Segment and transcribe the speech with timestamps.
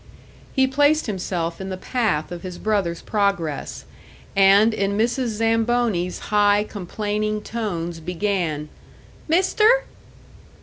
[0.55, 3.85] He placed himself in the path of his brother's progress,
[4.35, 5.27] and in Mrs.
[5.27, 8.69] Zamboni's high, complaining tones, began,
[9.27, 9.83] "Mister!"